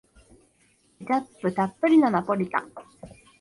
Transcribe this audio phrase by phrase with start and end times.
[0.97, 2.71] ケチャップたっぷりのナポリタン